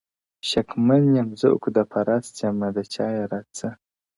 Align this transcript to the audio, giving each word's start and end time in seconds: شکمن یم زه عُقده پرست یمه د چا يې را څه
شکمن 0.49 1.03
یم 1.17 1.29
زه 1.39 1.47
عُقده 1.55 1.83
پرست 1.91 2.33
یمه 2.43 2.69
د 2.75 2.77
چا 2.93 3.05
يې 3.15 3.25
را 3.31 3.39
څه 3.57 3.67